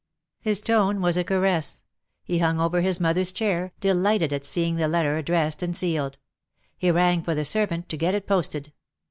[0.39, 1.83] His tone was a caress.
[2.23, 6.17] He hung over his mother's chair, delighted at seeing the letter addressed and sealed.
[6.75, 8.73] He rang for the servant to get it posted.